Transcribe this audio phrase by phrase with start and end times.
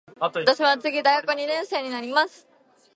[0.19, 2.47] 私は次大学二年生になります。